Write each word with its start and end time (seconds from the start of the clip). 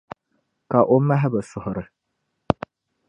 Ka 0.69 0.79
O 0.95 0.97
mahi 1.07 1.27
bɛ 1.33 1.39
suhiri. 1.49 1.83